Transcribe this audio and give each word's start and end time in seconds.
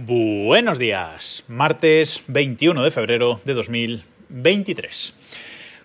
Buenos 0.00 0.78
días, 0.78 1.42
martes 1.48 2.22
21 2.28 2.84
de 2.84 2.92
febrero 2.92 3.40
de 3.44 3.52
2023. 3.52 5.12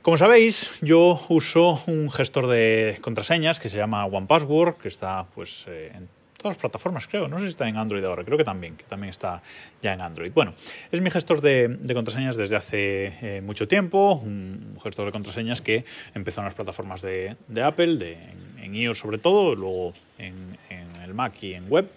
Como 0.04 0.20
sabéis, 0.20 0.78
yo 0.84 1.20
uso 1.30 1.82
un 1.88 2.12
gestor 2.12 2.46
de 2.46 2.96
contraseñas 3.02 3.60
que 3.60 3.70
se 3.70 3.78
llama 3.78 4.06
OnePassword, 4.06 4.76
que 4.78 4.88
está 4.88 5.26
pues, 5.34 5.66
eh, 5.68 5.94
en 5.96 6.08
todas 6.38 6.58
las 6.58 6.62
plataformas, 6.62 7.08
creo. 7.08 7.28
No 7.28 7.40
sé 7.40 7.46
si 7.46 7.50
está 7.50 7.68
en 7.68 7.76
Android 7.76 8.06
ahora, 8.06 8.24
creo 8.24 8.38
que 8.38 8.44
también, 8.44 8.76
que 8.76 8.84
también 8.84 9.10
está 9.10 9.42
ya 9.82 9.94
en 9.94 10.02
Android. 10.02 10.32
Bueno, 10.32 10.54
es 10.92 11.02
mi 11.02 11.10
gestor 11.10 11.42
de, 11.42 11.80
contraseñas 11.96 12.38
desde 12.38 12.56
hace 12.56 13.14
eh, 13.24 13.42
mucho 13.42 13.68
tiempo, 13.68 14.14
un 14.14 14.78
gestor 14.84 15.08
de 15.08 15.12
contraseñas 15.12 15.64
que 15.64 15.86
empezó 16.14 16.42
en 16.42 16.46
las 16.46 16.54
plataformas 16.54 17.02
de, 17.02 17.36
Apple, 17.64 17.98
de, 17.98 18.18
en, 18.62 18.76
iOS 18.76 19.00
sobre 19.00 19.18
todo, 19.18 19.56
luego 19.56 19.94
en, 20.20 20.56
en 20.70 21.02
el 21.02 21.16
Mac 21.16 21.34
y 21.42 21.56
en 21.56 21.68
web. 21.68 21.90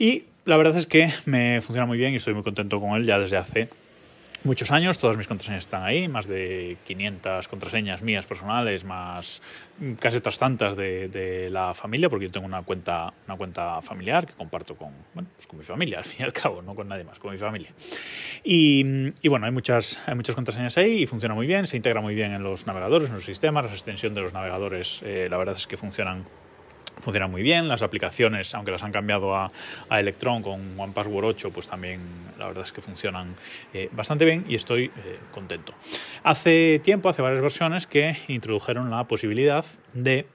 Y 0.00 0.24
la 0.46 0.56
verdad 0.56 0.78
es 0.78 0.86
que 0.86 1.12
me 1.26 1.60
funciona 1.60 1.84
muy 1.84 1.98
bien 1.98 2.14
y 2.14 2.16
estoy 2.16 2.32
muy 2.32 2.42
contento 2.42 2.80
con 2.80 2.92
él 2.92 3.04
ya 3.04 3.18
desde 3.18 3.36
hace 3.36 3.68
muchos 4.44 4.70
años. 4.70 4.96
Todas 4.96 5.18
mis 5.18 5.28
contraseñas 5.28 5.64
están 5.64 5.82
ahí, 5.84 6.08
más 6.08 6.26
de 6.26 6.78
500 6.86 7.46
contraseñas 7.48 8.00
mías 8.00 8.24
personales, 8.24 8.82
más 8.84 9.42
casi 9.98 10.16
otras 10.16 10.38
tantas 10.38 10.74
de, 10.74 11.48
la 11.52 11.74
familia, 11.74 12.08
porque 12.08 12.24
yo 12.24 12.32
tengo 12.32 12.46
una 12.46 12.62
cuenta, 12.62 13.12
una 13.26 13.36
cuenta 13.36 13.82
familiar 13.82 14.26
que 14.26 14.32
comparto 14.32 14.74
con, 14.74 14.88
bueno, 15.12 15.28
pues 15.36 15.46
con 15.46 15.58
mi 15.58 15.66
familia, 15.66 15.98
al 15.98 16.04
fin 16.06 16.20
y 16.20 16.22
al 16.22 16.32
cabo, 16.32 16.62
no 16.62 16.74
con 16.74 16.88
nadie 16.88 17.04
más, 17.04 17.18
con 17.18 17.32
mi 17.32 17.36
familia. 17.36 17.68
Y, 18.42 19.12
bueno, 19.28 19.44
hay 19.44 19.52
muchas, 19.52 20.00
hay 20.06 20.14
muchas 20.14 20.34
contraseñas 20.34 20.78
ahí 20.78 21.02
y 21.02 21.06
funciona 21.06 21.34
muy 21.34 21.46
bien, 21.46 21.66
se 21.66 21.76
integra 21.76 22.00
muy 22.00 22.14
bien 22.14 22.32
en 22.32 22.42
los 22.42 22.66
navegadores, 22.66 23.10
en 23.10 23.16
los 23.16 23.24
sistemas, 23.26 23.66
la 23.66 23.72
extensión 23.72 24.14
de 24.14 24.22
los 24.22 24.32
navegadores, 24.32 25.02
eh, 25.04 25.28
la 25.30 25.36
verdad 25.36 25.56
es 25.56 25.66
que 25.66 25.76
funcionan 25.76 26.24
funciona 27.00 27.26
muy 27.26 27.42
bien. 27.42 27.68
Las 27.68 27.82
aplicaciones, 27.82 28.54
aunque 28.54 28.70
las 28.70 28.82
han 28.82 28.92
cambiado 28.92 29.34
a, 29.34 29.50
Electron 29.90 30.42
con 30.42 30.78
One 30.78 30.92
Password 30.92 31.24
8, 31.24 31.50
pues 31.50 31.68
también 31.68 32.00
la 32.38 32.46
verdad 32.46 32.64
es 32.64 32.72
que 32.72 32.80
funcionan 32.80 33.34
eh, 33.74 33.88
bastante 33.92 34.24
bien 34.24 34.44
y 34.48 34.54
estoy 34.54 34.84
eh, 34.84 35.18
contento. 35.32 35.74
Hace 36.22 36.80
tiempo, 36.82 37.08
hace 37.08 37.22
varias 37.22 37.42
versiones, 37.42 37.86
que 37.86 38.16
introdujeron 38.28 38.90
la 38.90 39.04
posibilidad 39.04 39.64
de 39.92 40.26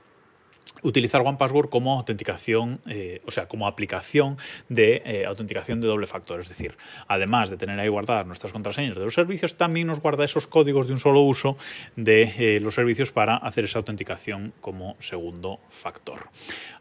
utilizar 0.85 1.21
OnePassword 1.21 1.69
como 1.69 1.97
autenticación, 1.97 2.79
eh, 2.87 3.21
o 3.25 3.31
sea, 3.31 3.47
como 3.47 3.67
aplicación 3.67 4.37
de 4.69 5.01
eh, 5.05 5.25
autenticación 5.25 5.81
de 5.81 5.87
doble 5.87 6.07
factor. 6.07 6.39
Es 6.39 6.49
decir, 6.49 6.77
además 7.07 7.49
de 7.49 7.57
tener 7.57 7.79
ahí 7.79 7.87
guardadas 7.87 8.25
nuestras 8.25 8.53
contraseñas 8.53 8.95
de 8.95 9.03
los 9.03 9.13
servicios, 9.13 9.55
también 9.55 9.87
nos 9.87 9.99
guarda 9.99 10.23
esos 10.23 10.47
códigos 10.47 10.87
de 10.87 10.93
un 10.93 10.99
solo 10.99 11.21
uso 11.21 11.57
de 11.95 12.33
eh, 12.37 12.59
los 12.61 12.75
servicios 12.75 13.11
para 13.11 13.35
hacer 13.35 13.65
esa 13.65 13.79
autenticación 13.79 14.53
como 14.61 14.95
segundo 14.99 15.59
factor. 15.69 16.29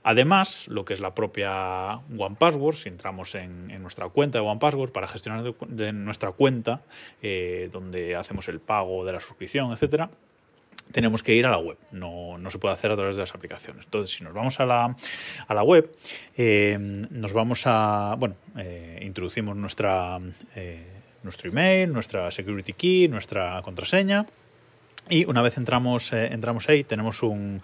Además, 0.02 0.68
lo 0.68 0.84
que 0.84 0.92
es 0.92 1.00
la 1.00 1.14
propia 1.14 2.00
OnePassword, 2.16 2.74
si 2.74 2.88
entramos 2.90 3.34
en, 3.34 3.64
nuestra 3.82 4.08
cuenta 4.08 4.38
de 4.38 4.44
OnePassword 4.44 4.92
para 4.92 5.08
gestionar 5.08 5.54
nuestra 5.94 6.32
cuenta, 6.32 6.82
donde 7.72 8.16
hacemos 8.16 8.48
el 8.48 8.60
pago 8.60 9.04
de 9.04 9.12
la 9.12 9.20
suscripción, 9.20 9.72
etcétera, 9.72 10.10
tenemos 10.92 11.22
que 11.22 11.34
ir 11.34 11.46
a 11.46 11.50
la 11.50 11.58
web, 11.58 11.76
no, 11.92 12.38
se 12.50 12.58
puede 12.58 12.74
hacer 12.74 12.90
a 12.90 12.96
través 12.96 13.16
de 13.16 13.22
las 13.22 13.34
aplicaciones. 13.34 13.84
Entonces, 13.84 14.14
si 14.16 14.24
nos 14.24 14.34
vamos 14.34 14.60
a 14.60 14.66
la, 14.66 14.96
a 15.46 15.54
la 15.54 15.62
web, 15.62 15.90
eh, 16.36 16.76
nos 16.78 17.32
vamos 17.32 17.62
a, 17.66 18.16
bueno, 18.18 18.36
eh, 18.58 19.00
introducimos 19.02 19.56
nuestra, 19.56 20.20
eh, 20.54 20.86
nuestro 21.22 21.50
email, 21.50 21.92
nuestra 21.92 22.30
security 22.30 22.72
key, 22.72 23.08
nuestra 23.08 23.60
contraseña 23.62 24.26
y 25.10 25.26
una 25.26 25.42
vez 25.42 25.58
entramos, 25.58 26.12
eh, 26.12 26.32
entramos 26.32 26.68
ahí, 26.68 26.82
tenemos 26.82 27.22
un, 27.22 27.60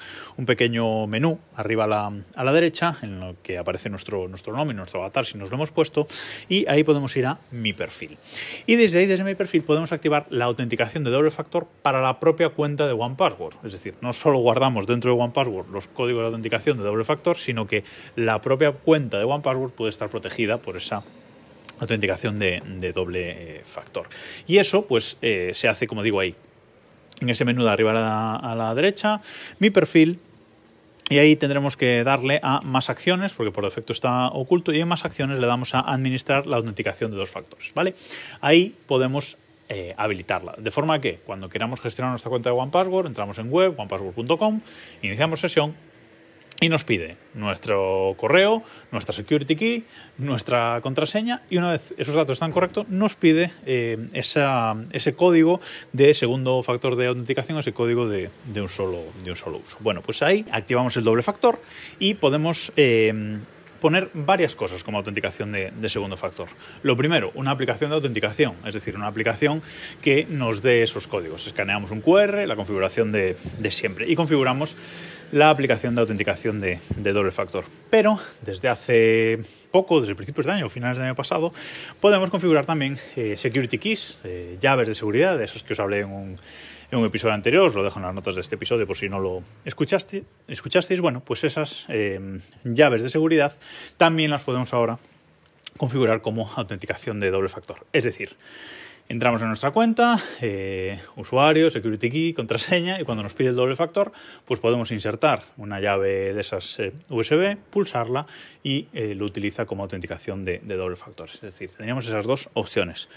pequeño 0.46 1.06
menú 1.06 1.38
arriba 1.54 1.84
a 1.84 2.44
la, 2.44 2.52
derecha 2.52 2.96
en 3.02 3.22
el 3.22 3.36
que 3.36 3.56
aparece 3.58 3.88
nuestro, 3.88 4.28
nuestro 4.28 4.54
nombre, 4.54 4.76
nuestro 4.76 5.00
avatar 5.00 5.24
si 5.24 5.38
nos 5.38 5.50
lo 5.50 5.56
hemos 5.56 5.70
puesto, 5.70 6.06
y 6.48 6.68
ahí 6.68 6.84
podemos 6.84 7.16
ir 7.16 7.26
a 7.26 7.38
mi 7.50 7.72
perfil. 7.72 8.18
Y 8.66 8.76
desde 8.76 8.98
ahí, 8.98 9.06
desde 9.06 9.24
mi 9.24 9.34
perfil, 9.34 9.62
podemos 9.62 9.92
activar 9.92 10.26
la 10.30 10.44
autenticación 10.46 11.04
de 11.04 11.10
doble 11.10 11.30
factor 11.30 11.66
para 11.82 12.02
la 12.02 12.20
propia 12.20 12.50
cuenta 12.50 12.86
de 12.86 12.92
OnePassword. 12.92 13.54
Es 13.64 13.72
decir, 13.72 13.94
no 14.00 14.12
solo 14.12 14.38
guardamos 14.38 14.86
dentro 14.86 15.14
de 15.14 15.20
OnePassword 15.20 15.70
los 15.70 15.88
códigos 15.88 16.22
de 16.22 16.26
autenticación 16.26 16.78
de 16.78 16.84
doble 16.84 17.04
factor, 17.04 17.38
sino 17.38 17.66
que 17.66 17.84
la 18.16 18.40
propia 18.40 18.72
cuenta 18.72 19.18
de 19.18 19.24
OnePassword 19.24 19.72
puede 19.72 19.90
estar 19.90 20.10
protegida 20.10 20.58
por 20.58 20.76
esa 20.76 21.02
autenticación 21.78 22.38
de, 22.38 22.92
doble 22.94 23.30
eh, 23.30 23.62
factor. 23.64 24.08
Y 24.46 24.58
eso, 24.58 24.86
pues, 24.86 25.16
eh, 25.22 25.52
se 25.54 25.68
hace, 25.68 25.86
como 25.86 26.02
digo, 26.02 26.20
ahí 26.20 26.34
en 27.20 27.30
ese 27.30 27.44
menú 27.44 27.64
de 27.64 27.70
arriba 27.70 27.92
a 28.36 28.54
la, 28.54 28.74
derecha, 28.74 29.20
mi 29.58 29.70
perfil, 29.70 30.20
y 31.08 31.18
ahí 31.18 31.34
tendremos 31.36 31.76
que 31.76 32.04
darle 32.04 32.40
a 32.42 32.60
más 32.60 32.88
acciones, 32.88 33.34
porque 33.34 33.50
por 33.50 33.64
defecto 33.64 33.92
está 33.92 34.28
oculto, 34.28 34.72
y 34.72 34.80
en 34.80 34.88
más 34.88 35.04
acciones 35.04 35.40
le 35.40 35.46
damos 35.46 35.74
a 35.74 35.80
administrar 35.80 36.46
la 36.46 36.56
autenticación 36.58 37.10
de 37.10 37.16
dos 37.16 37.30
factores. 37.30 37.72
¿vale? 37.74 37.94
Ahí 38.40 38.76
podemos 38.86 39.36
eh, 39.68 39.94
habilitarla. 39.96 40.54
De 40.58 40.70
forma 40.70 41.00
que 41.00 41.16
cuando 41.18 41.48
queramos 41.48 41.80
gestionar 41.80 42.10
nuestra 42.10 42.30
cuenta 42.30 42.50
de 42.50 42.56
OnePassword, 42.56 43.06
entramos 43.06 43.38
en 43.38 43.50
web, 43.50 43.74
onepassword.com, 43.76 44.60
iniciamos 45.02 45.40
sesión 45.40 45.74
y 46.60 46.68
nos 46.68 46.84
pide 46.84 47.16
nuestro 47.34 48.14
correo, 48.16 48.62
nuestra 48.92 49.14
security 49.14 49.56
key, 49.56 49.84
nuestra 50.18 50.80
contraseña 50.82 51.42
y 51.48 51.56
una 51.56 51.72
vez 51.72 51.94
esos 51.96 52.14
datos 52.14 52.34
están 52.34 52.52
correctos 52.52 52.88
nos 52.88 53.16
pide 53.16 53.50
eh, 53.66 53.98
ese 54.12 55.14
código 55.14 55.60
de 55.92 56.12
segundo 56.14 56.62
factor 56.62 56.96
de 56.96 57.06
autenticación, 57.06 57.58
ese 57.58 57.72
código 57.72 58.08
de, 58.08 58.30
un, 58.54 58.68
solo, 58.68 59.04
de 59.24 59.30
un 59.30 59.36
solo 59.36 59.62
uso. 59.66 59.78
Bueno, 59.80 60.02
pues 60.02 60.22
ahí 60.22 60.44
activamos 60.52 60.96
el 60.96 61.04
doble 61.04 61.22
factor 61.22 61.60
y 61.98 62.14
podemos... 62.14 62.72
Eh, 62.76 63.38
poner 63.80 64.10
varias 64.12 64.54
cosas 64.54 64.84
como 64.84 64.98
autenticación 64.98 65.52
de, 65.52 65.88
segundo 65.88 66.18
factor. 66.18 66.48
Lo 66.82 66.96
primero, 66.96 67.32
una 67.34 67.50
aplicación 67.50 67.90
de 67.90 67.96
autenticación, 67.96 68.54
es 68.66 68.74
decir, 68.74 68.94
una 68.94 69.06
aplicación 69.06 69.62
que 70.02 70.26
nos 70.28 70.60
dé 70.60 70.82
esos 70.82 71.08
códigos. 71.08 71.46
Escaneamos 71.46 71.90
un 71.90 72.02
QR, 72.02 72.46
la 72.46 72.56
configuración 72.56 73.10
de, 73.10 73.36
de 73.58 73.70
siempre 73.70 74.06
y 74.06 74.14
configuramos 74.14 74.76
la 75.32 75.50
aplicación 75.50 75.94
de 75.94 76.00
autenticación 76.00 76.60
de, 76.60 76.80
doble 76.96 77.30
factor. 77.30 77.64
Pero 77.90 78.18
desde 78.42 78.68
hace 78.68 79.40
poco, 79.70 80.00
desde 80.00 80.14
principios 80.14 80.46
de 80.46 80.52
año 80.52 80.66
o 80.66 80.68
finales 80.68 80.98
del 80.98 81.06
año 81.06 81.14
pasado, 81.14 81.52
podemos 82.00 82.30
configurar 82.30 82.66
también 82.66 82.98
eh, 83.16 83.36
security 83.36 83.78
keys, 83.78 84.18
eh, 84.24 84.56
llaves 84.60 84.88
de 84.88 84.94
seguridad, 84.94 85.38
de 85.38 85.44
esas 85.44 85.62
que 85.62 85.72
os 85.72 85.80
hablé 85.80 86.00
en 86.00 86.36
un, 86.92 87.04
episodio 87.04 87.34
anterior, 87.34 87.68
os 87.68 87.74
lo 87.74 87.84
dejo 87.84 88.00
en 88.00 88.06
las 88.06 88.14
notas 88.14 88.34
de 88.34 88.40
este 88.40 88.56
episodio 88.56 88.84
por 88.86 88.96
si 88.96 89.08
no 89.08 89.20
lo 89.20 89.44
escuchaste, 89.64 90.24
escuchasteis. 90.48 91.00
Bueno, 91.00 91.22
pues 91.24 91.44
esas 91.44 91.84
eh, 91.88 92.40
llaves 92.64 93.04
de 93.04 93.10
seguridad 93.10 93.56
también 93.96 94.30
las 94.32 94.42
podemos 94.42 94.74
ahora 94.74 94.98
configurar 95.76 96.20
como 96.20 96.50
autenticación 96.56 97.20
de 97.20 97.30
doble 97.30 97.48
factor. 97.48 97.86
Es 97.92 98.04
decir, 98.04 98.36
Entramos 99.10 99.42
en 99.42 99.48
nuestra 99.48 99.72
cuenta, 99.72 100.22
eh, 100.40 101.00
usuario, 101.16 101.68
security 101.68 102.10
key, 102.10 102.32
contraseña 102.32 103.00
y 103.00 103.04
cuando 103.04 103.24
nos 103.24 103.34
pide 103.34 103.48
el 103.48 103.56
doble 103.56 103.74
factor, 103.74 104.12
pues 104.44 104.60
podemos 104.60 104.92
insertar 104.92 105.42
una 105.56 105.80
llave 105.80 106.32
de 106.32 106.40
esas 106.40 106.78
eh, 106.78 106.92
USB, 107.08 107.56
pulsarla 107.56 108.28
y 108.62 108.86
eh, 108.92 109.16
lo 109.16 109.24
utiliza 109.24 109.66
como 109.66 109.82
autenticación 109.82 110.44
de, 110.44 110.60
doble 110.60 110.94
factor. 110.94 111.28
Es 111.28 111.40
decir, 111.40 111.70
tendríamos 111.70 112.06
esas 112.06 112.24
dos 112.24 112.50
opciones. 112.54 113.08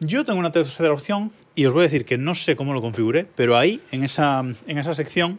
Yo 0.00 0.24
tengo 0.24 0.38
una 0.38 0.52
tercera 0.52 0.94
opción 0.94 1.30
y 1.54 1.66
os 1.66 1.74
voy 1.74 1.82
a 1.82 1.88
decir 1.88 2.06
que 2.06 2.16
no 2.16 2.34
sé 2.34 2.56
cómo 2.56 2.72
lo 2.72 2.80
configuré, 2.80 3.26
pero 3.36 3.58
ahí 3.58 3.82
en 3.92 4.04
esa, 4.04 4.40
en 4.40 4.78
esa 4.78 4.94
sección 4.94 5.38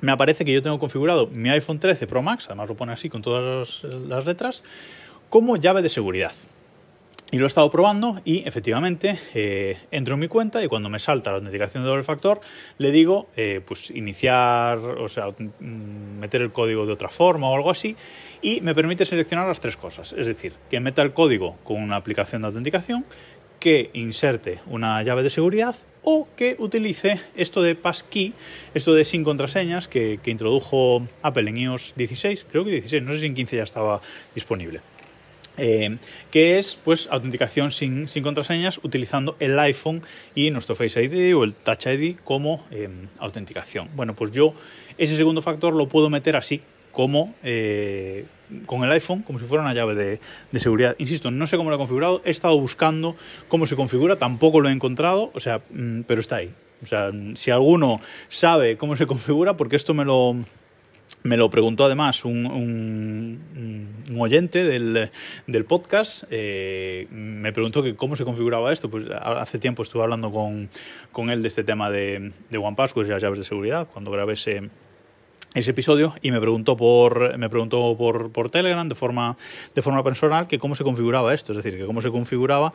me 0.00 0.10
aparece 0.10 0.46
que 0.46 0.54
yo 0.54 0.62
tengo 0.62 0.78
configurado 0.78 1.26
mi 1.26 1.50
iPhone 1.50 1.80
13 1.80 2.06
Pro 2.06 2.22
Max, 2.22 2.46
además 2.46 2.70
lo 2.70 2.78
pone 2.78 2.92
así 2.92 3.10
con 3.10 3.20
todas 3.20 3.84
las 3.84 4.24
letras, 4.24 4.64
como 5.28 5.58
llave 5.58 5.82
de 5.82 5.90
seguridad. 5.90 6.32
Y 7.30 7.36
lo 7.36 7.44
he 7.44 7.48
estado 7.48 7.70
probando 7.70 8.22
y 8.24 8.48
efectivamente 8.48 9.18
eh, 9.34 9.76
entro 9.90 10.14
en 10.14 10.20
mi 10.20 10.28
cuenta 10.28 10.64
y 10.64 10.68
cuando 10.68 10.88
me 10.88 10.98
salta 10.98 11.30
la 11.30 11.36
autenticación 11.36 11.82
de 11.82 11.90
doble 11.90 12.02
factor 12.02 12.40
le 12.78 12.90
digo 12.90 13.28
eh, 13.36 13.60
pues 13.66 13.90
iniciar, 13.90 14.78
o 14.78 15.08
sea, 15.10 15.28
mm, 15.28 16.20
meter 16.20 16.40
el 16.40 16.52
código 16.52 16.86
de 16.86 16.92
otra 16.94 17.10
forma 17.10 17.50
o 17.50 17.54
algo 17.54 17.70
así 17.70 17.96
y 18.40 18.62
me 18.62 18.74
permite 18.74 19.04
seleccionar 19.04 19.46
las 19.46 19.60
tres 19.60 19.76
cosas. 19.76 20.14
Es 20.14 20.26
decir, 20.26 20.54
que 20.70 20.80
meta 20.80 21.02
el 21.02 21.12
código 21.12 21.58
con 21.64 21.82
una 21.82 21.96
aplicación 21.96 22.40
de 22.40 22.48
autenticación, 22.48 23.04
que 23.60 23.90
inserte 23.92 24.60
una 24.66 25.02
llave 25.02 25.22
de 25.22 25.28
seguridad 25.28 25.76
o 26.02 26.28
que 26.34 26.56
utilice 26.58 27.20
esto 27.36 27.60
de 27.60 27.74
passkey, 27.74 28.32
esto 28.72 28.94
de 28.94 29.04
sin 29.04 29.22
contraseñas 29.22 29.86
que, 29.86 30.18
que 30.22 30.30
introdujo 30.30 31.02
Apple 31.20 31.50
en 31.50 31.58
iOS 31.58 31.92
16, 31.94 32.46
creo 32.50 32.64
que 32.64 32.70
16, 32.70 33.02
no 33.02 33.12
sé 33.12 33.20
si 33.20 33.26
en 33.26 33.34
15 33.34 33.56
ya 33.56 33.64
estaba 33.64 34.00
disponible. 34.34 34.80
Eh, 35.58 35.98
que 36.30 36.58
es 36.58 36.78
pues 36.82 37.08
autenticación 37.10 37.72
sin, 37.72 38.06
contraseñas 38.22 38.78
utilizando 38.82 39.36
el 39.40 39.58
iPhone 39.58 40.02
y 40.34 40.50
nuestro 40.50 40.74
Face 40.74 41.02
ID 41.02 41.36
o 41.36 41.44
el 41.44 41.54
Touch 41.54 41.86
ID 41.86 42.16
como 42.22 42.64
em, 42.70 43.08
autenticación. 43.18 43.88
Bueno, 43.94 44.14
pues 44.14 44.30
yo 44.30 44.54
ese 44.96 45.16
segundo 45.16 45.42
factor 45.42 45.74
lo 45.74 45.88
puedo 45.88 46.10
meter 46.10 46.36
así, 46.36 46.62
como 46.92 47.34
eh, 47.42 48.26
con 48.66 48.82
el 48.84 48.90
iPhone, 48.92 49.22
como 49.22 49.38
si 49.38 49.44
fuera 49.44 49.62
una 49.62 49.74
llave 49.74 49.94
de, 49.94 50.20
de, 50.50 50.60
seguridad. 50.60 50.96
Insisto, 50.98 51.30
no 51.30 51.46
sé 51.46 51.56
cómo 51.56 51.70
lo 51.70 51.76
he 51.76 51.78
configurado, 51.78 52.22
he 52.24 52.30
estado 52.30 52.58
buscando 52.58 53.16
cómo 53.48 53.66
se 53.66 53.76
configura, 53.76 54.16
tampoco 54.16 54.60
lo 54.60 54.68
he 54.68 54.72
encontrado, 54.72 55.30
o 55.34 55.40
sea, 55.40 55.62
mm, 55.70 56.02
pero 56.02 56.20
está 56.20 56.36
ahí. 56.36 56.52
O 56.82 56.86
sea, 56.86 57.10
si 57.34 57.50
alguno 57.50 58.00
sabe 58.28 58.76
cómo 58.76 58.96
se 58.96 59.06
configura, 59.08 59.56
porque 59.56 59.76
esto 59.76 59.94
me 59.94 60.04
lo, 60.04 60.36
me 61.22 61.36
lo 61.36 61.50
preguntó 61.50 61.84
además 61.84 62.24
un, 62.24 63.88
oyente 64.18 64.64
del, 64.64 65.10
del 65.46 65.64
podcast. 65.64 66.24
Eh, 66.30 67.06
me 67.10 67.52
preguntó 67.52 67.82
que 67.82 67.96
cómo 67.96 68.16
se 68.16 68.24
configuraba 68.24 68.72
esto. 68.72 68.90
Pues 68.90 69.06
hace 69.10 69.58
tiempo 69.58 69.82
estuve 69.82 70.02
hablando 70.02 70.30
con, 70.30 70.68
con 71.12 71.30
él 71.30 71.42
de 71.42 71.48
este 71.48 71.64
tema 71.64 71.90
de, 71.90 72.32
de 72.50 72.58
OnePassword 72.58 73.06
y 73.06 73.10
las 73.10 73.22
llaves 73.22 73.38
de 73.38 73.44
seguridad 73.44 73.88
cuando 73.92 74.10
grabé 74.10 74.34
ese, 74.34 74.70
ese 75.54 75.70
episodio 75.70 76.14
y 76.22 76.30
me 76.30 76.40
preguntó 76.40 76.76
por 76.76 77.36
me 77.38 77.48
preguntó 77.48 77.96
por, 77.96 78.30
por 78.32 78.50
Telegram 78.50 78.88
de 78.88 78.94
forma 78.94 79.36
de 79.74 79.82
forma 79.82 80.04
personal 80.04 80.46
que 80.46 80.58
cómo 80.58 80.74
se 80.74 80.84
configuraba 80.84 81.34
esto, 81.34 81.52
es 81.52 81.56
decir, 81.56 81.78
que 81.78 81.86
cómo 81.86 82.02
se 82.02 82.10
configuraba 82.10 82.72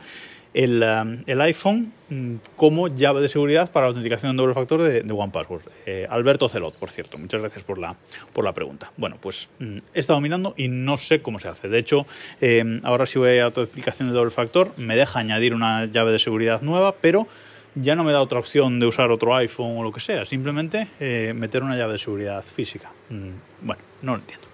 el, 0.54 0.82
um, 0.82 1.22
el 1.26 1.40
iPhone 1.40 1.92
mm, 2.08 2.34
como 2.56 2.88
llave 2.88 3.20
de 3.20 3.28
seguridad 3.28 3.70
para 3.70 3.86
la 3.86 3.88
autenticación 3.88 4.30
en 4.30 4.36
doble 4.36 4.54
factor 4.54 4.82
de, 4.82 5.02
de 5.02 5.12
OnePassword. 5.12 5.62
Eh, 5.86 6.06
Alberto 6.08 6.48
Celot, 6.48 6.74
por 6.74 6.90
cierto, 6.90 7.18
muchas 7.18 7.40
gracias 7.40 7.64
por 7.64 7.78
la, 7.78 7.96
por 8.32 8.44
la 8.44 8.54
pregunta. 8.54 8.92
Bueno, 8.96 9.18
pues 9.20 9.50
mm, 9.58 9.78
he 9.92 10.00
estado 10.00 10.20
mirando 10.20 10.54
y 10.56 10.68
no 10.68 10.96
sé 10.96 11.20
cómo 11.20 11.38
se 11.38 11.48
hace. 11.48 11.68
De 11.68 11.78
hecho, 11.78 12.06
eh, 12.40 12.80
ahora 12.84 13.04
si 13.06 13.18
voy 13.18 13.38
a 13.38 13.46
autenticación 13.46 14.08
de 14.08 14.14
doble 14.14 14.30
factor, 14.30 14.70
me 14.78 14.96
deja 14.96 15.18
añadir 15.18 15.52
una 15.52 15.86
llave 15.86 16.12
de 16.12 16.18
seguridad 16.18 16.62
nueva, 16.62 16.94
pero 17.00 17.26
ya 17.74 17.96
no 17.96 18.04
me 18.04 18.12
da 18.12 18.20
otra 18.20 18.38
opción 18.38 18.78
de 18.78 18.86
usar 18.86 19.10
otro 19.10 19.34
iPhone 19.34 19.76
o 19.76 19.82
lo 19.82 19.92
que 19.92 20.00
sea, 20.00 20.24
simplemente 20.24 20.88
eh, 21.00 21.32
meter 21.34 21.62
una 21.62 21.76
llave 21.76 21.94
de 21.94 21.98
seguridad 21.98 22.42
física. 22.42 22.92
Mm, 23.10 23.66
bueno, 23.66 23.82
no 24.02 24.12
lo 24.12 24.18
entiendo. 24.18 24.46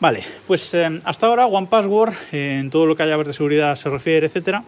Vale, 0.00 0.22
pues 0.46 0.74
eh, 0.74 1.00
hasta 1.04 1.28
ahora 1.28 1.46
OnePassword, 1.46 2.14
eh, 2.32 2.58
en 2.58 2.70
todo 2.70 2.86
lo 2.86 2.96
que 2.96 3.04
a 3.04 3.06
llaves 3.06 3.28
de 3.28 3.32
seguridad 3.32 3.76
se 3.76 3.88
refiere, 3.88 4.26
etcétera, 4.26 4.64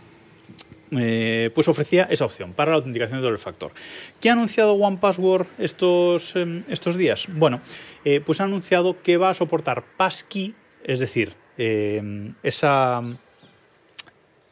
pues 1.55 1.69
ofrecía 1.69 2.05
esa 2.11 2.25
opción 2.25 2.53
para 2.53 2.71
la 2.71 2.77
autenticación 2.77 3.21
de 3.21 3.25
doble 3.25 3.39
factor. 3.39 3.73
¿Qué 4.21 4.31
ha 4.31 4.33
anunciado 4.33 4.75
OnePassword 4.75 5.47
estos, 5.59 6.35
estos 6.69 6.97
días? 6.97 7.27
Bueno, 7.29 7.61
pues 8.25 8.41
ha 8.41 8.45
anunciado 8.45 9.03
que 9.03 9.17
va 9.17 9.31
a 9.31 9.35
soportar 9.35 9.85
passkey, 9.97 10.55
es 10.85 11.01
decir, 11.01 11.35
esa 12.43 13.03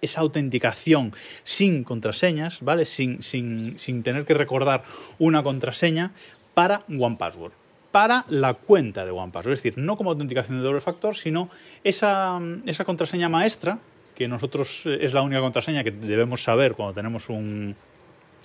esa 0.03 0.21
autenticación 0.21 1.15
sin 1.45 1.85
contraseñas, 1.85 2.59
¿vale? 2.61 2.85
Sin, 2.85 3.23
sin, 3.23 3.79
sin 3.79 4.03
tener 4.03 4.27
que 4.27 4.35
recordar 4.35 4.83
una 5.19 5.43
contraseña 5.43 6.13
para 6.55 6.85
OnePassword 6.89 7.53
para 7.93 8.25
la 8.31 8.55
cuenta 8.55 9.05
de 9.05 9.11
OnePassword. 9.11 9.53
Es 9.53 9.63
decir, 9.63 9.75
no 9.77 9.97
como 9.97 10.11
autenticación 10.11 10.59
de 10.59 10.65
doble 10.65 10.81
factor, 10.81 11.15
sino 11.15 11.51
esa, 11.85 12.41
esa, 12.65 12.87
contraseña 12.87 13.29
maestra, 13.29 13.79
que 14.15 14.29
nosotros 14.29 14.83
eh, 14.87 14.99
es 15.01 15.13
la 15.13 15.23
única 15.23 15.41
contraseña 15.41 15.85
que 15.85 15.91
debemos 15.91 16.43
saber 16.43 16.75
cuando 16.75 16.95
tenemos 16.95 17.29
un, 17.29 17.77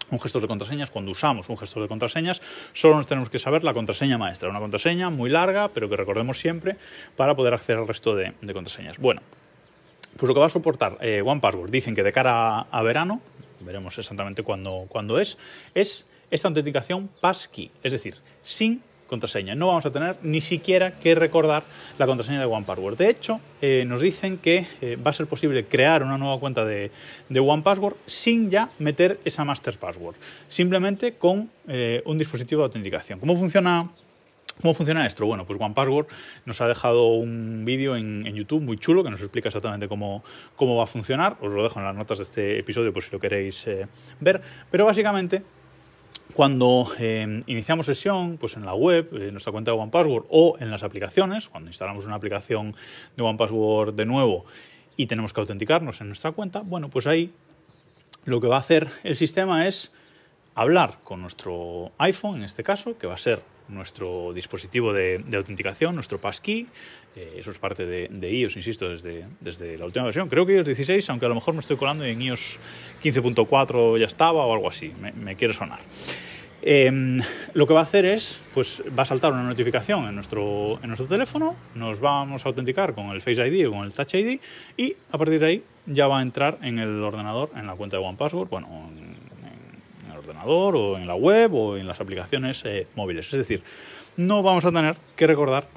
un 0.10 0.20
gestor 0.20 0.42
de 0.42 0.48
contraseñas, 0.48 0.90
cuando 0.92 1.12
usamos 1.12 1.50
un 1.50 1.58
gestor 1.58 1.84
de 1.84 1.90
contraseñas, 1.90 2.42
solo 2.74 2.96
nos 2.96 3.08
tenemos 3.08 3.30
que 3.30 3.40
saber 3.40 3.64
la 3.64 3.74
contraseña 3.74 4.18
maestra. 4.18 4.50
Una 4.50 4.60
contraseña 4.60 5.10
muy 5.10 5.30
larga, 5.30 5.70
pero 5.70 5.90
que 5.90 5.98
recordemos 5.98 6.40
siempre 6.40 6.78
para 7.16 7.36
poder 7.36 7.54
acceder 7.54 7.80
al 7.80 7.88
resto 7.88 8.16
de, 8.16 8.34
contraseñas. 8.54 8.98
Bueno, 8.98 9.22
pues 10.16 10.28
lo 10.28 10.34
que 10.34 10.40
va 10.40 10.48
a 10.48 10.50
soportar 10.50 10.98
eh, 11.02 11.22
OnePassword, 11.24 11.70
dicen 11.70 11.96
que 11.96 12.04
de 12.04 12.12
cara 12.12 12.62
a, 12.62 12.82
verano, 12.84 13.22
veremos 13.60 13.98
exactamente 13.98 14.44
cuándo, 14.44 15.20
es, 15.20 15.38
es 15.76 16.08
esta 16.32 16.48
autenticación 16.48 17.10
passkey, 17.22 17.72
es 17.84 17.92
decir, 17.92 18.18
sin 18.42 18.82
contraseña. 19.08 19.56
No 19.56 19.68
vamos 19.68 19.86
a 19.86 19.92
tener 19.92 20.18
ni 20.22 20.42
siquiera 20.42 21.00
que 21.00 21.16
recordar 21.16 21.64
la 21.98 22.06
contraseña 22.06 22.40
de 22.40 22.46
OnePassword. 22.46 22.98
De 22.98 23.10
hecho, 23.10 23.40
eh, 23.62 23.86
nos 23.88 24.02
dicen 24.02 24.38
que 24.38 24.68
eh, 24.82 24.96
va 24.96 25.12
a 25.12 25.14
ser 25.14 25.28
posible 25.28 25.66
crear 25.66 26.04
una 26.04 26.18
nueva 26.18 26.40
cuenta 26.40 26.66
de, 26.66 26.92
de 27.30 27.40
OnePassword 27.40 27.96
sin 28.06 28.52
ya 28.52 28.70
meter 28.80 29.20
esa 29.26 29.44
master 29.44 29.78
password, 29.78 30.16
simplemente 30.48 31.14
con 31.14 31.50
un 32.06 32.18
dispositivo 32.18 32.62
de 32.62 32.66
autenticación. 32.66 33.20
¿Cómo 33.20 33.36
funciona 33.36 33.90
¿Cómo 34.62 34.74
funciona 34.74 35.06
esto? 35.06 35.26
Bueno, 35.28 35.46
pues 35.46 35.60
OnePassword 35.62 36.08
nos 36.46 36.62
ha 36.62 36.68
dejado 36.68 37.10
un 37.10 37.64
vídeo 37.64 37.96
en, 37.96 38.24
YouTube 38.24 38.64
muy 38.64 38.78
chulo 38.78 39.04
que 39.04 39.12
nos 39.12 39.22
explica 39.22 39.50
exactamente 39.50 39.88
cómo, 39.88 40.24
cómo 40.56 40.76
va 40.76 40.86
a 40.86 40.88
funcionar. 40.88 41.38
Os 41.42 41.54
lo 41.54 41.62
dejo 41.62 41.80
en 41.80 41.86
las 41.86 41.96
notas 41.96 42.18
de 42.18 42.24
este 42.24 42.60
episodio 42.60 42.92
por 42.92 43.04
si 43.04 43.12
lo 43.12 43.20
queréis 43.20 43.68
eh, 43.68 43.88
ver. 44.20 44.42
Pero 44.72 44.86
básicamente 44.86 45.44
cuando 46.38 46.88
eh, 47.00 47.42
iniciamos 47.48 47.88
sesión, 47.88 48.38
pues 48.38 48.58
en 48.58 48.64
la 48.64 48.76
web, 48.76 49.10
en 49.12 49.32
nuestra 49.32 49.52
cuenta 49.52 49.72
de 49.72 49.78
OnePassword 49.78 50.26
o 50.30 50.56
en 50.60 50.70
las 50.70 50.84
aplicaciones, 50.84 51.50
cuando 51.50 51.68
instalamos 51.68 52.06
una 52.06 52.14
aplicación 52.14 52.76
de 53.16 53.24
OnePassword 53.24 53.96
de 53.96 54.06
nuevo 54.06 54.46
y 54.96 55.08
tenemos 55.08 55.34
que 55.34 55.40
autenticarnos 55.40 56.00
en 56.00 56.10
nuestra 56.10 56.34
cuenta, 56.34 56.60
bueno, 56.60 56.92
pues 56.92 57.08
ahí 57.08 57.34
lo 58.26 58.40
que 58.40 58.46
va 58.46 58.58
a 58.58 58.60
hacer 58.60 58.88
el 59.04 59.16
sistema 59.16 59.68
es 59.68 59.92
hablar 60.54 61.00
con 61.04 61.24
nuestro 61.24 61.92
iPhone, 61.98 62.36
en 62.36 62.44
este 62.44 62.62
caso, 62.62 63.00
que 63.00 63.08
va 63.08 63.16
a 63.16 63.18
ser 63.18 63.42
nuestro 63.70 64.34
dispositivo 64.34 64.94
de, 64.94 65.24
autenticación, 65.36 65.96
nuestro 65.96 66.20
passkey. 66.20 66.68
Eh, 67.16 67.36
eso 67.38 67.52
es 67.52 67.60
parte 67.60 67.86
de, 67.86 68.32
iOS, 68.32 68.58
insisto, 68.58 68.90
desde, 68.90 69.26
desde 69.40 69.78
la 69.78 69.86
última 69.86 70.06
versión. 70.06 70.30
Creo 70.30 70.46
que 70.46 70.56
iOS 70.56 70.66
16, 70.66 71.10
aunque 71.10 71.26
a 71.26 71.30
lo 71.30 71.36
mejor 71.36 71.54
me 71.54 71.60
estoy 71.60 71.78
colando 71.78 72.08
y 72.08 72.12
en 72.12 72.22
iOS 72.22 72.60
15.4 73.04 74.00
ya 74.00 74.06
estaba 74.06 74.46
o 74.46 74.54
algo 74.54 74.70
así. 74.70 74.94
Me, 75.16 75.36
quiere 75.36 75.54
sonar. 75.54 75.80
Em, 76.62 77.20
lo 77.54 77.68
que 77.68 77.74
va 77.74 77.82
a 77.82 77.84
hacer 77.84 78.06
es, 78.06 78.42
pues 78.54 78.82
va 78.98 79.04
a 79.04 79.06
saltar 79.06 79.32
una 79.32 79.44
notificación 79.44 80.08
en 80.08 80.16
nuestro, 80.16 80.80
en 80.82 80.88
nuestro 80.88 81.08
teléfono, 81.08 81.56
nos 81.76 82.00
vamos 82.00 82.46
a 82.46 82.50
autenticar 82.50 82.96
con 82.96 83.12
el 83.12 83.22
Face 83.22 83.48
ID 83.48 83.68
o 83.68 83.72
con 83.72 83.86
el 83.86 83.94
Touch 83.94 84.16
ID 84.16 84.40
y 84.76 84.96
a 85.12 85.18
partir 85.18 85.40
de 85.40 85.46
ahí 85.46 85.64
ya 85.86 86.08
va 86.08 86.20
a 86.20 86.22
entrar 86.22 86.58
en 86.62 86.80
el 86.80 87.02
ordenador, 87.04 87.52
en 87.56 87.68
la 87.68 87.76
cuenta 87.76 87.98
de 87.98 88.04
OnePassword, 88.04 88.50
bueno, 88.50 88.68
ordenador 90.28 90.76
o 90.76 90.98
en 90.98 91.08
la 91.08 91.16
web 91.16 91.54
o 91.54 91.78
en 91.78 91.88
las 91.88 92.00
aplicaciones 92.00 92.64
eh, 92.66 92.88
móviles. 92.96 93.26
Es 93.34 93.40
decir, 93.40 93.64
no 94.16 94.44
vamos 94.44 94.66
a 94.66 94.72
tener 94.72 94.98
que 95.16 95.28
recordar 95.28 95.68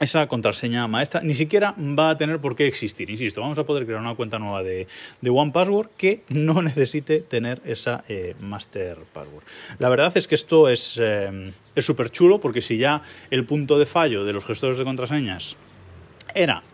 esa 0.00 0.26
contraseña 0.26 0.88
maestra, 0.88 1.20
ni 1.22 1.34
siquiera 1.34 1.74
va 1.78 2.10
a 2.10 2.16
tener 2.16 2.40
por 2.40 2.56
qué 2.56 2.66
existir. 2.66 3.10
Insisto, 3.10 3.40
vamos 3.40 3.58
a 3.58 3.64
poder 3.64 3.84
crear 3.84 4.00
una 4.00 4.14
cuenta 4.16 4.38
nueva 4.40 4.62
de, 4.62 4.88
de 5.20 5.30
OnePassword 5.30 5.90
que 5.96 6.22
no 6.28 6.62
necesite 6.70 7.20
tener 7.20 7.62
esa 7.64 8.02
eh, 8.08 8.34
Master 8.40 8.98
Password. 9.12 9.44
La 9.78 9.88
verdad 9.88 10.12
es 10.16 10.26
que 10.26 10.34
esto 10.34 10.68
es 10.68 10.98
eh, 11.00 11.52
súper 11.78 12.10
chulo 12.10 12.40
porque 12.40 12.60
si 12.60 12.76
ya 12.76 13.02
el 13.30 13.44
punto 13.44 13.78
de 13.78 13.86
fallo 13.86 14.24
de 14.24 14.32
los 14.32 14.44
gestores 14.44 14.78
de 14.78 14.84
contraseñas 14.84 15.56
era 16.34 16.64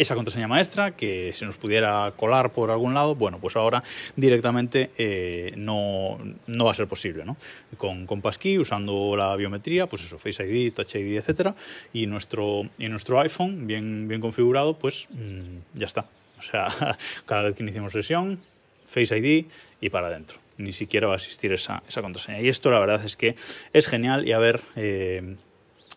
esa 0.00 0.14
contraseña 0.14 0.48
maestra, 0.48 0.96
que 0.96 1.32
se 1.34 1.44
nos 1.44 1.58
pudiera 1.58 2.12
colar 2.16 2.52
por 2.52 2.70
algún 2.70 2.94
lado, 2.94 3.14
bueno, 3.14 3.38
pues 3.38 3.54
ahora 3.56 3.82
directamente 4.16 4.90
eh, 4.96 5.52
no, 5.56 6.18
no, 6.46 6.64
va 6.64 6.72
a 6.72 6.74
ser 6.74 6.86
posible, 6.86 7.24
¿no? 7.24 7.36
Con, 7.76 8.06
con 8.06 8.22
Passkey, 8.22 8.58
usando 8.58 9.14
la 9.16 9.36
biometría, 9.36 9.86
pues 9.86 10.04
eso, 10.04 10.16
Face 10.18 10.42
ID, 10.42 10.72
Touch 10.72 10.94
ID, 10.94 11.18
etcétera, 11.18 11.54
y 11.92 12.06
nuestro, 12.06 12.62
y 12.78 12.88
nuestro 12.88 13.20
iPhone 13.20 13.66
bien, 13.66 14.08
bien 14.08 14.20
configurado, 14.20 14.78
pues 14.78 15.08
mm, 15.10 15.78
ya 15.78 15.86
está. 15.86 16.06
O 16.38 16.42
sea, 16.42 16.68
cada 17.26 17.42
vez 17.42 17.54
que 17.54 17.62
iniciemos 17.62 17.92
sesión, 17.92 18.40
Face 18.86 19.16
ID 19.16 19.46
y 19.80 19.90
para 19.90 20.08
adentro. 20.08 20.38
Ni 20.56 20.72
siquiera 20.72 21.06
va 21.06 21.14
a 21.14 21.16
existir 21.16 21.52
esa, 21.52 21.82
esa 21.88 22.02
contraseña. 22.02 22.40
Y 22.40 22.48
esto 22.48 22.70
la 22.70 22.80
verdad 22.80 23.04
es 23.04 23.16
que 23.16 23.36
es 23.72 23.86
genial 23.86 24.26
y 24.26 24.32
a 24.32 24.38
ver 24.38 24.60
eh, 24.76 25.36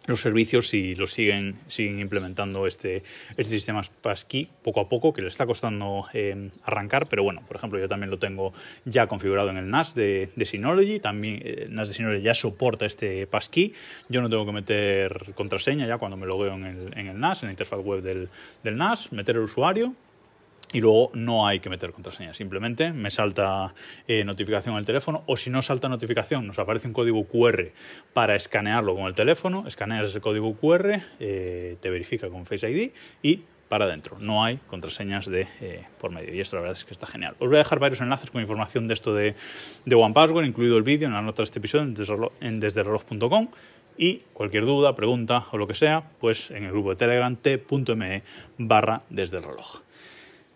los 0.07 0.21
servicios 0.21 0.67
si 0.67 0.95
lo 0.95 1.07
siguen, 1.07 1.55
siguen 1.67 1.99
implementando 1.99 2.67
este, 2.67 3.03
este 3.37 3.53
sistema 3.55 3.81
Passkey 4.01 4.49
poco 4.61 4.81
a 4.81 4.89
poco, 4.89 5.13
que 5.13 5.21
le 5.21 5.29
está 5.29 5.45
costando 5.45 6.05
eh, 6.13 6.49
arrancar, 6.63 7.07
pero 7.07 7.23
bueno, 7.23 7.41
por 7.47 7.55
ejemplo, 7.55 7.79
yo 7.79 7.87
también 7.87 8.09
lo 8.09 8.19
tengo 8.19 8.53
ya 8.85 9.07
configurado 9.07 9.49
en 9.49 9.57
el 9.57 9.69
NAS 9.69 9.95
de, 9.95 10.29
de 10.35 10.45
Synology, 10.45 10.99
también 10.99 11.41
el 11.45 11.59
eh, 11.59 11.67
NAS 11.69 11.89
de 11.89 11.93
Synology 11.95 12.21
ya 12.21 12.33
soporta 12.33 12.85
este 12.85 13.27
Passkey, 13.27 13.73
yo 14.09 14.21
no 14.21 14.29
tengo 14.29 14.45
que 14.45 14.51
meter 14.51 15.33
contraseña 15.35 15.87
ya 15.87 15.97
cuando 15.97 16.17
me 16.17 16.25
logueo 16.25 16.53
en 16.53 16.65
el, 16.65 16.97
en 16.97 17.07
el 17.07 17.19
NAS, 17.19 17.43
en 17.43 17.47
la 17.47 17.53
interfaz 17.53 17.79
web 17.79 18.01
del, 18.01 18.29
del 18.63 18.77
NAS, 18.77 19.11
meter 19.11 19.35
el 19.35 19.43
usuario, 19.43 19.93
y 20.73 20.81
luego 20.81 21.11
no 21.13 21.47
hay 21.47 21.59
que 21.59 21.69
meter 21.69 21.91
contraseña, 21.91 22.33
simplemente 22.33 22.91
me 22.91 23.11
salta 23.11 23.73
eh, 24.07 24.25
notificación 24.25 24.75
al 24.75 24.85
teléfono 24.85 25.23
o 25.27 25.37
si 25.37 25.49
no 25.49 25.61
salta 25.61 25.87
notificación 25.87 26.45
nos 26.47 26.59
aparece 26.59 26.87
un 26.87 26.93
código 26.93 27.23
QR 27.25 27.71
para 28.11 28.35
escanearlo 28.35 28.95
con 28.95 29.05
el 29.05 29.13
teléfono, 29.13 29.65
escaneas 29.67 30.09
ese 30.09 30.19
código 30.19 30.55
QR, 30.55 31.01
eh, 31.19 31.77
te 31.79 31.89
verifica 31.89 32.27
con 32.29 32.45
Face 32.45 32.69
ID 32.69 32.91
y 33.21 33.43
para 33.69 33.85
adentro. 33.85 34.17
No 34.19 34.43
hay 34.43 34.57
contraseñas 34.67 35.25
de 35.25 35.47
eh, 35.61 35.83
por 35.99 36.11
medio. 36.11 36.31
Y 36.31 36.39
esto 36.39 36.57
la 36.57 36.61
verdad 36.61 36.77
es 36.77 36.85
que 36.85 36.93
está 36.93 37.07
genial. 37.07 37.35
Os 37.39 37.47
voy 37.47 37.55
a 37.55 37.59
dejar 37.59 37.79
varios 37.79 38.01
enlaces 38.01 38.29
con 38.29 38.39
información 38.39 38.87
de 38.87 38.93
esto 38.93 39.15
de, 39.15 39.33
de 39.85 39.95
OnePassword, 39.95 40.45
incluido 40.45 40.77
el 40.77 40.83
vídeo 40.83 41.07
en 41.07 41.15
la 41.15 41.23
nota 41.23 41.37
de 41.37 41.45
este 41.45 41.57
episodio 41.57 41.91
en 42.39 42.59
desdereloj.com. 42.59 43.47
Y 43.97 44.17
cualquier 44.33 44.65
duda, 44.65 44.93
pregunta 44.93 45.45
o 45.51 45.57
lo 45.57 45.65
que 45.65 45.73
sea, 45.73 46.03
pues 46.19 46.51
en 46.51 46.65
el 46.65 46.71
grupo 46.71 46.91
de 46.91 46.95
Telegram 46.97 47.35
t.me 47.35 48.23
barra 48.59 49.01
desde 49.09 49.37
el 49.37 49.43
reloj. 49.43 49.81